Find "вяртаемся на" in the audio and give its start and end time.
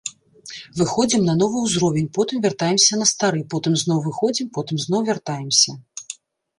2.47-3.11